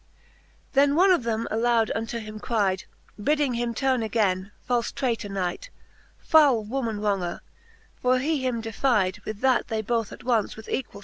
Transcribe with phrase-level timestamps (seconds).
[0.01, 0.69] VII.
[0.81, 2.85] Then one of them aloud unto him cryde,
[3.23, 5.69] Bidding him turne againe, falfe tray tour Knight,
[6.17, 7.41] Foule woman wronger,
[7.97, 9.23] for he him defyde.
[9.25, 10.99] With that they both at once with equall